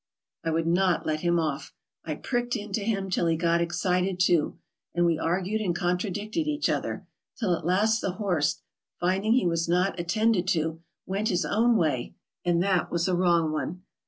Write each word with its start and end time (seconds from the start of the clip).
''I 0.43 0.49
would 0.49 0.65
not 0.65 1.05
let 1.05 1.19
him 1.19 1.39
off. 1.39 1.75
I 2.03 2.15
pricked 2.15 2.55
into 2.55 2.81
him, 2.81 3.11
till 3.11 3.27
he 3.27 3.35
got 3.37 3.61
excited 3.61 4.19
too, 4.19 4.57
and 4.95 5.05
we 5.05 5.19
argued 5.19 5.61
and 5.61 5.75
contradicted 5.75 6.47
each 6.47 6.71
other, 6.71 7.05
till 7.37 7.53
at 7.55 7.67
last 7.67 8.01
the 8.01 8.13
horse, 8.13 8.63
rinding 8.99 9.33
he 9.33 9.45
was 9.45 9.69
not 9.69 9.99
attended 9.99 10.47
to, 10.47 10.81
went 11.05 11.27
his 11.29 11.45
own 11.45 11.77
way 11.77 12.15
and 12.43 12.63
that 12.63 12.89
was 12.89 13.07
a 13.07 13.15
wrong 13.15 13.51
one. 13.51 13.83